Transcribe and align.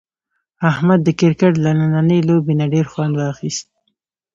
احمد 0.71 0.99
د 1.03 1.09
کرکټ 1.19 1.53
له 1.63 1.71
نننۍ 1.79 2.19
لوبې 2.29 2.53
نه 2.59 2.65
ډېر 2.73 2.85
خوند 2.91 3.13
واخیست. 3.15 3.67